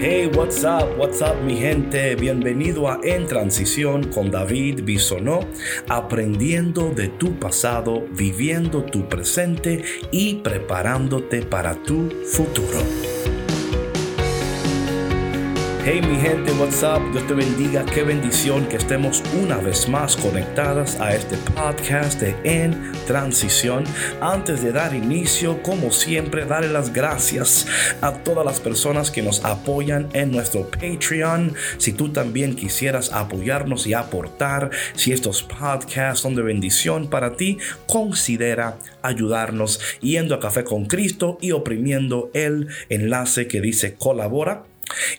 [0.00, 5.40] Hey, what's up, what's up mi gente, bienvenido a En Transición con David Bisonó,
[5.88, 9.82] aprendiendo de tu pasado, viviendo tu presente
[10.12, 12.78] y preparándote para tu futuro.
[15.84, 17.00] Hey mi gente, what's up?
[17.12, 22.34] Dios te bendiga, qué bendición que estemos una vez más conectadas a este podcast de
[22.42, 23.84] En Transición.
[24.20, 27.66] Antes de dar inicio, como siempre, darle las gracias
[28.02, 31.54] a todas las personas que nos apoyan en nuestro Patreon.
[31.78, 37.58] Si tú también quisieras apoyarnos y aportar, si estos podcasts son de bendición para ti,
[37.86, 44.64] considera ayudarnos yendo a Café con Cristo y oprimiendo el enlace que dice colabora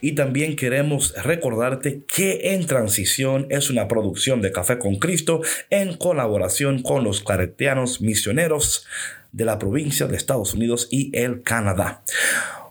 [0.00, 5.96] y también queremos recordarte que En Transición es una producción de Café con Cristo en
[5.96, 8.86] colaboración con los claretianos misioneros
[9.32, 12.02] de la provincia de Estados Unidos y el Canadá.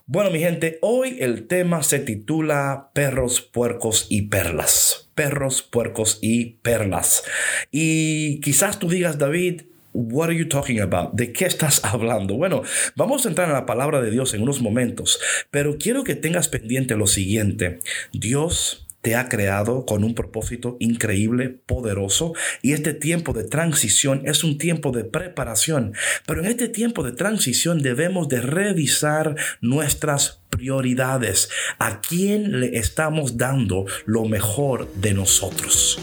[0.05, 5.09] Bueno, mi gente, hoy el tema se titula Perros, Puercos y Perlas.
[5.13, 7.23] Perros, puercos y perlas.
[7.71, 11.13] Y quizás tú digas, David, What are you talking about?
[11.13, 12.35] ¿De qué estás hablando?
[12.35, 12.63] Bueno,
[12.95, 15.19] vamos a entrar en la palabra de Dios en unos momentos,
[15.51, 17.79] pero quiero que tengas pendiente lo siguiente.
[18.13, 24.43] Dios te ha creado con un propósito increíble, poderoso, y este tiempo de transición es
[24.43, 25.93] un tiempo de preparación.
[26.25, 31.49] Pero en este tiempo de transición debemos de revisar nuestras prioridades.
[31.79, 35.99] ¿A quién le estamos dando lo mejor de nosotros?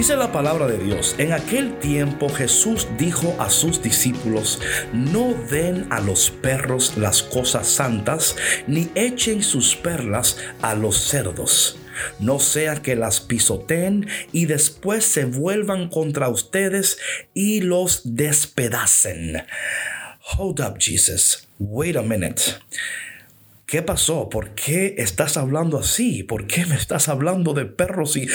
[0.00, 4.58] Dice la palabra de Dios, en aquel tiempo Jesús dijo a sus discípulos,
[4.94, 8.34] no den a los perros las cosas santas,
[8.66, 11.76] ni echen sus perlas a los cerdos
[12.18, 16.96] no sea que las pisoteen y después se vuelvan contra ustedes
[17.34, 19.44] y los despedacen.
[20.38, 21.46] Hold up, Jesus.
[21.58, 22.40] Wait a minute.
[23.66, 24.30] ¿Qué pasó?
[24.30, 26.22] ¿Por qué estás hablando así?
[26.22, 28.28] ¿Por qué me estás hablando de perros y...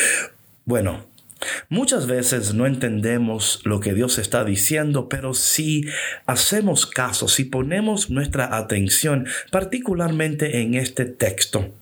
[0.65, 1.14] Bueno,
[1.69, 5.85] Muchas veces no entendemos lo que Dios está diciendo, pero si
[6.25, 11.73] hacemos caso, si ponemos nuestra atención particularmente en este texto,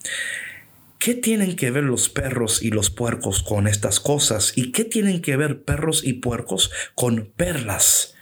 [1.04, 4.54] ¿Qué tienen que ver los perros y los puercos con estas cosas?
[4.56, 8.16] ¿Y qué tienen que ver perros y puercos con perlas?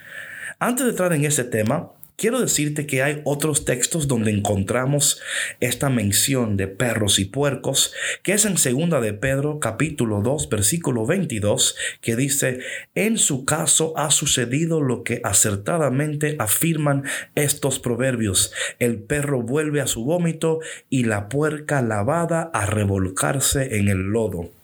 [0.58, 5.20] Antes de entrar en ese tema, Quiero decirte que hay otros textos donde encontramos
[5.60, 11.08] esta mención de perros y puercos, que es en segunda de Pedro capítulo 2 versículo
[11.08, 12.60] 22, que dice,
[12.94, 19.88] en su caso ha sucedido lo que acertadamente afirman estos proverbios, el perro vuelve a
[19.88, 20.60] su vómito
[20.92, 24.61] y la puerca lavada a revolcarse en el lodo.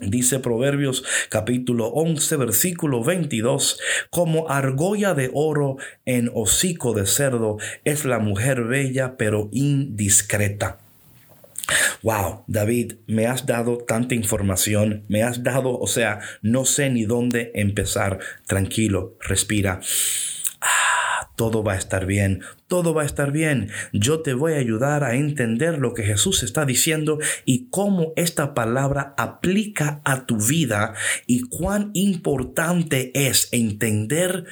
[0.00, 3.80] Dice Proverbios capítulo 11 versículo 22,
[4.10, 10.78] como argolla de oro en hocico de cerdo es la mujer bella pero indiscreta.
[12.02, 17.04] Wow, David, me has dado tanta información, me has dado, o sea, no sé ni
[17.06, 18.18] dónde empezar.
[18.46, 19.80] Tranquilo, respira
[21.36, 23.70] todo va a estar bien, todo va a estar bien.
[23.92, 28.54] Yo te voy a ayudar a entender lo que Jesús está diciendo y cómo esta
[28.54, 30.94] palabra aplica a tu vida
[31.26, 34.46] y cuán importante es entender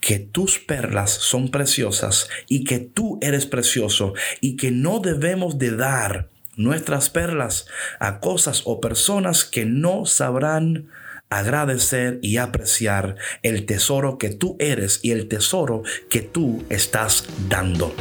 [0.00, 5.76] que tus perlas son preciosas y que tú eres precioso y que no debemos de
[5.76, 7.66] dar nuestras perlas
[8.00, 10.88] a cosas o personas que no sabrán
[11.30, 17.94] agradecer y apreciar el tesoro que tú eres y el tesoro que tú estás dando.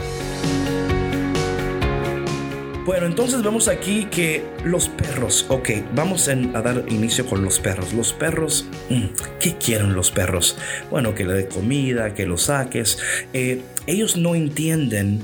[2.87, 7.93] Bueno, entonces vemos aquí que los perros, ok, vamos a dar inicio con los perros.
[7.93, 9.07] Los perros, mm,
[9.41, 10.57] ¿qué quieren los perros?
[10.89, 12.97] Bueno, que le dé comida, que los saques.
[13.33, 15.21] Eh, ellos no entienden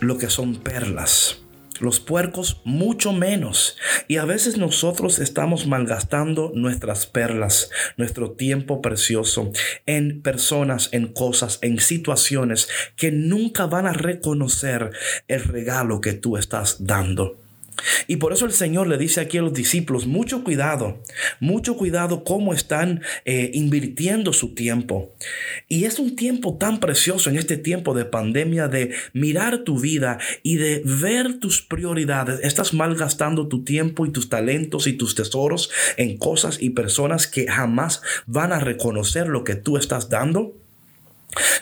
[0.00, 1.45] lo que son perlas.
[1.80, 3.76] Los puercos mucho menos.
[4.08, 9.50] Y a veces nosotros estamos malgastando nuestras perlas, nuestro tiempo precioso
[9.86, 14.90] en personas, en cosas, en situaciones que nunca van a reconocer
[15.28, 17.45] el regalo que tú estás dando.
[18.06, 21.02] Y por eso el Señor le dice aquí a los discípulos, mucho cuidado,
[21.40, 25.14] mucho cuidado cómo están eh, invirtiendo su tiempo.
[25.68, 30.18] Y es un tiempo tan precioso en este tiempo de pandemia de mirar tu vida
[30.42, 32.40] y de ver tus prioridades.
[32.42, 37.46] Estás malgastando tu tiempo y tus talentos y tus tesoros en cosas y personas que
[37.46, 40.65] jamás van a reconocer lo que tú estás dando.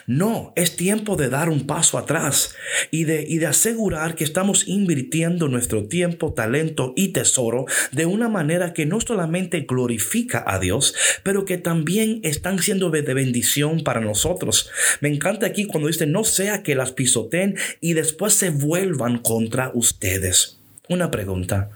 [0.07, 2.55] No, es tiempo de dar un paso atrás
[2.91, 8.29] y de, y de asegurar que estamos invirtiendo nuestro tiempo, talento y tesoro de una
[8.29, 14.01] manera que no solamente glorifica a Dios, pero que también están siendo de bendición para
[14.01, 14.69] nosotros.
[15.01, 19.71] Me encanta aquí cuando dice, no sea que las pisoteen y después se vuelvan contra
[19.73, 20.59] ustedes.
[20.87, 21.69] Una pregunta.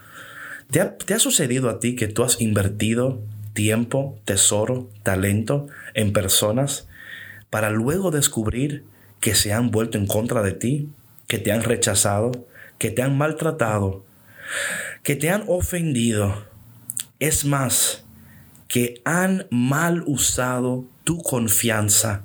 [0.70, 3.20] ¿Te ha, ¿Te ha sucedido a ti que tú has invertido
[3.54, 6.86] tiempo, tesoro, talento en personas
[7.50, 8.84] para luego descubrir
[9.20, 10.88] que se han vuelto en contra de ti,
[11.26, 12.46] que te han rechazado,
[12.78, 14.04] que te han maltratado,
[15.02, 16.48] que te han ofendido.
[17.18, 18.04] Es más,
[18.66, 22.24] que han mal usado tu confianza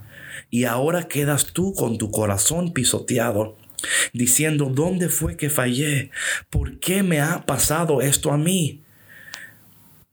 [0.50, 3.58] y ahora quedas tú con tu corazón pisoteado,
[4.14, 6.12] diciendo, ¿dónde fue que fallé?
[6.50, 8.85] ¿Por qué me ha pasado esto a mí?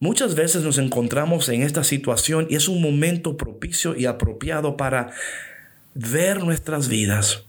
[0.02, 5.12] Muchas veces nos encontramos en esta situación y es un momento propicio y apropiado para
[5.94, 7.44] ver nuestras vidas.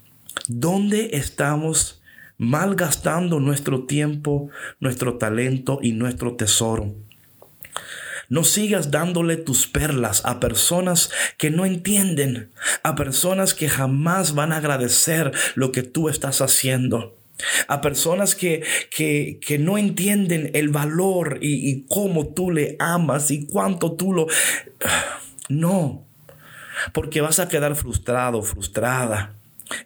[0.47, 2.03] ¿Dónde estamos
[2.37, 6.93] malgastando nuestro tiempo, nuestro talento y nuestro tesoro?
[8.29, 11.09] No sigas dándole tus perlas a personas
[11.39, 12.51] que no entienden,
[12.83, 17.15] a personas que jamás van a agradecer lo que tú estás haciendo
[17.67, 18.63] a personas que,
[18.95, 24.13] que, que, no entienden el valor y, y cómo tú le amas y cuánto tú
[24.13, 24.27] lo...
[25.49, 26.05] No,
[26.93, 29.35] porque vas a quedar frustrado, frustrada.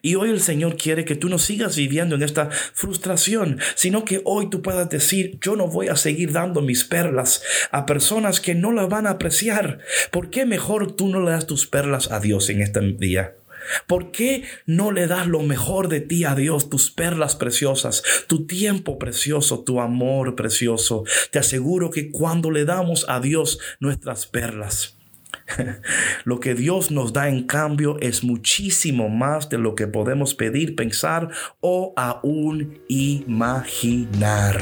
[0.02, 4.22] Y hoy el Señor quiere que tú no sigas viviendo en esta frustración, sino que
[4.26, 7.42] hoy tú puedas decir, yo no voy a seguir dando mis perlas
[7.72, 9.80] a personas que no las van a apreciar.
[10.12, 13.36] ¿Por qué mejor tú no le das tus perlas a Dios en este día?
[13.88, 18.46] ¿Por qué no le das lo mejor de ti a Dios, tus perlas preciosas, tu
[18.46, 21.04] tiempo precioso, tu amor precioso?
[21.32, 24.98] Te aseguro que cuando le damos a Dios nuestras perlas,
[26.26, 30.76] lo que Dios nos da en cambio es muchísimo más de lo que podemos pedir,
[30.76, 31.30] pensar
[31.60, 34.62] o aún imaginar.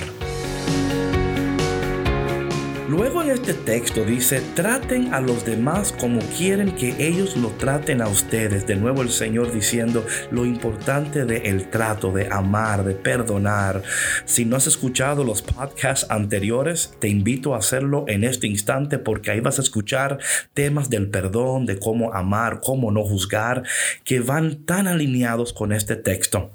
[2.88, 8.00] Luego en este texto dice, traten a los demás como quieren que ellos lo traten
[8.00, 8.68] a ustedes.
[8.68, 13.82] De nuevo el Señor diciendo lo importante del el trato, de amar, de perdonar.
[14.26, 19.32] Si no has escuchado los podcasts anteriores, te invito a hacerlo en este instante porque
[19.32, 20.20] ahí vas a escuchar
[20.54, 23.64] temas del perdón, de cómo amar, cómo no juzgar,
[24.04, 26.52] que van tan alineados con este texto.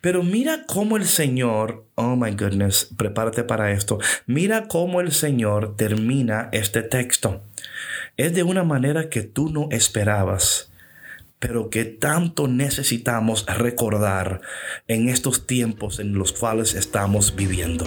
[0.00, 3.98] Pero mira cómo el Señor, oh my goodness, prepárate para esto.
[4.26, 7.42] Mira cómo el Señor termina este texto.
[8.16, 10.68] Es de una manera que tú no esperabas
[11.42, 14.42] pero que tanto necesitamos recordar
[14.86, 17.84] en estos tiempos en los cuales estamos viviendo.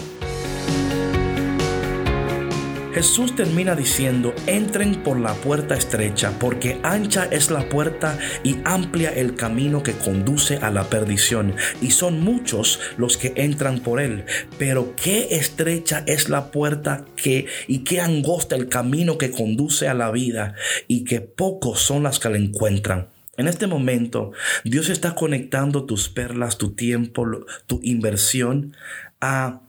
[2.96, 9.10] Jesús termina diciendo, entren por la puerta estrecha, porque ancha es la puerta y amplia
[9.10, 14.24] el camino que conduce a la perdición, y son muchos los que entran por él.
[14.58, 19.94] Pero qué estrecha es la puerta que y qué angosta el camino que conduce a
[19.94, 20.56] la vida,
[20.88, 23.10] y que pocos son las que la encuentran.
[23.36, 24.32] En este momento,
[24.64, 27.28] Dios está conectando tus perlas, tu tiempo,
[27.68, 28.74] tu inversión
[29.20, 29.60] a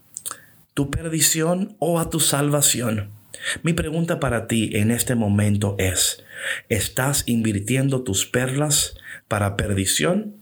[0.73, 3.16] tu perdición o a tu salvación.
[3.63, 6.23] Mi pregunta para ti en este momento es,
[6.69, 8.95] ¿estás invirtiendo tus perlas
[9.27, 10.35] para perdición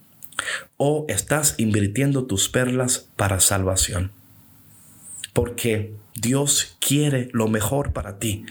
[0.78, 4.12] o estás invirtiendo tus perlas para salvación?
[5.34, 8.46] Porque Dios quiere lo mejor para ti,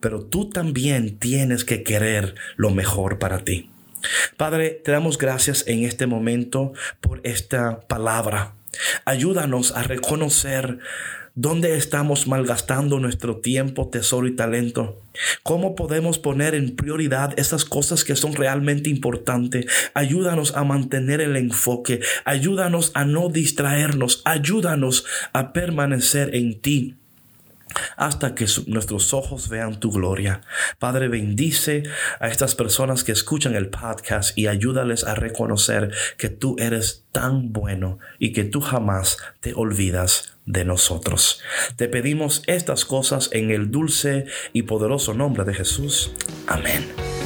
[0.00, 3.70] pero tú también tienes que querer lo mejor para ti.
[4.36, 8.54] Padre, te damos gracias en este momento por esta palabra.
[9.04, 10.78] Ayúdanos a reconocer
[11.36, 15.00] ¿Dónde estamos malgastando nuestro tiempo, tesoro y talento?
[15.44, 19.66] ¿Cómo podemos poner en prioridad esas cosas que son realmente importantes?
[19.94, 26.99] Ayúdanos a mantener el enfoque, ayúdanos a no distraernos, ayúdanos a permanecer en ti
[27.96, 30.42] hasta que nuestros ojos vean tu gloria.
[30.78, 31.84] Padre, bendice
[32.18, 37.52] a estas personas que escuchan el podcast y ayúdales a reconocer que tú eres tan
[37.52, 41.40] bueno y que tú jamás te olvidas de nosotros.
[41.76, 46.12] Te pedimos estas cosas en el dulce y poderoso nombre de Jesús.
[46.46, 47.19] Amén.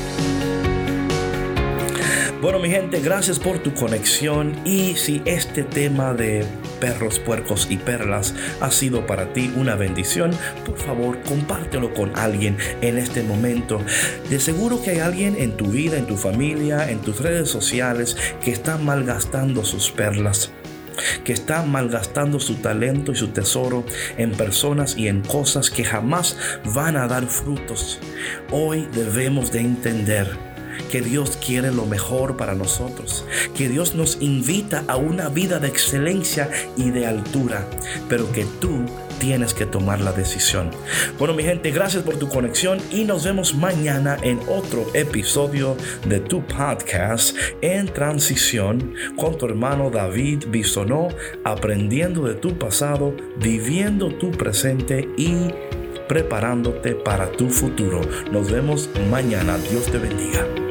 [2.45, 6.45] Bueno, mi gente, gracias por tu conexión y si este tema de
[6.79, 10.31] perros, puercos y perlas ha sido para ti una bendición,
[10.67, 13.81] por favor, compártelo con alguien en este momento.
[14.29, 18.15] De seguro que hay alguien en tu vida, en tu familia, en tus redes sociales
[18.43, 20.53] que está malgastando sus perlas
[21.25, 23.85] que está malgastando su talento y su tesoro
[24.17, 26.37] en personas y en cosas que jamás
[26.73, 27.99] van a dar frutos.
[28.53, 30.54] Hoy debemos de entender
[30.91, 33.25] que Dios quiere lo mejor para nosotros,
[33.57, 37.69] que Dios nos invita a una vida de excelencia y de altura,
[38.09, 38.85] pero que tú
[39.19, 40.71] tienes que tomar la decisión.
[41.19, 45.77] Bueno, mi gente, gracias por tu conexión y nos vemos mañana en otro episodio
[46.07, 51.09] de tu podcast en transición con tu hermano David Bisonó,
[51.45, 55.53] aprendiendo de tu pasado, viviendo tu presente y
[56.09, 58.01] preparándote para tu futuro.
[58.31, 59.57] Nos vemos mañana.
[59.59, 60.64] Dios te bendiga.